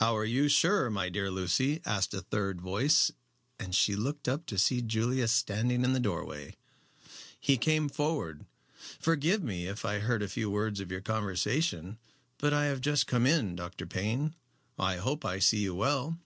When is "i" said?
9.84-10.00, 12.52-12.64, 14.76-14.96, 15.24-15.38